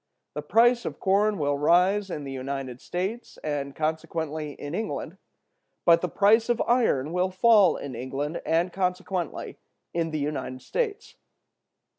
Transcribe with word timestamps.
The 0.33 0.41
price 0.41 0.83
of 0.83 0.99
corn 0.99 1.37
will 1.37 1.59
rise 1.59 2.09
in 2.09 2.23
the 2.23 2.31
United 2.31 2.81
States, 2.81 3.37
and 3.43 3.75
consequently 3.75 4.53
in 4.53 4.73
England; 4.73 5.19
but 5.85 6.01
the 6.01 6.09
price 6.09 6.49
of 6.49 6.59
iron 6.65 7.13
will 7.13 7.29
fall 7.29 7.77
in 7.77 7.93
England, 7.93 8.41
and 8.43 8.73
consequently 8.73 9.59
in 9.93 10.09
the 10.09 10.17
United 10.17 10.63
States. 10.63 11.17